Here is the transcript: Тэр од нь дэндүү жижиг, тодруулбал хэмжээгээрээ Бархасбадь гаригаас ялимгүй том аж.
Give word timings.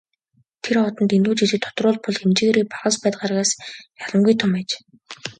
Тэр 0.63 0.77
од 0.87 0.95
нь 1.01 1.09
дэндүү 1.11 1.33
жижиг, 1.39 1.61
тодруулбал 1.65 2.17
хэмжээгээрээ 2.19 2.65
Бархасбадь 2.69 3.19
гаригаас 3.21 3.51
ялимгүй 4.03 4.35
том 4.41 4.51
аж. 4.59 4.69